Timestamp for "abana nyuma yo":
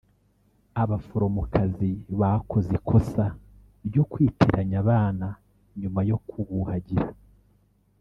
4.83-6.17